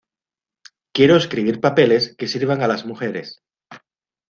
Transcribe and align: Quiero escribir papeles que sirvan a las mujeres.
Quiero 0.95 1.15
escribir 1.15 1.57
papeles 1.61 2.03
que 2.17 2.27
sirvan 2.27 2.63
a 2.63 2.67
las 2.67 2.87
mujeres. 2.87 3.39